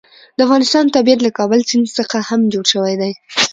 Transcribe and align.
د 0.37 0.39
افغانستان 0.45 0.85
طبیعت 0.95 1.19
له 1.23 1.31
کابل 1.37 1.59
سیند 1.69 1.87
څخه 1.97 2.17
هم 2.29 2.41
جوړ 2.53 2.65
شوی 2.73 2.93
دی. 3.01 3.11